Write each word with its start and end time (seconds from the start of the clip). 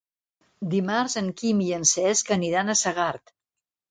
Dimarts 0.71 1.15
en 1.21 1.27
Quim 1.41 1.59
i 1.67 1.69
en 1.77 1.85
Cesc 1.91 2.33
aniran 2.39 2.75
a 2.75 2.79
Segart. 2.83 3.35